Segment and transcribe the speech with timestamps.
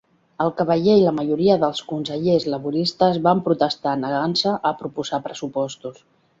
[0.43, 6.05] El cavaller i la majoria dels consellers laboristes van protestar negant-se a proposar pressupostos.